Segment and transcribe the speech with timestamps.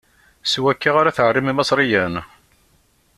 [0.51, 2.15] S wakka ara tɛerrim Imaṣriyen!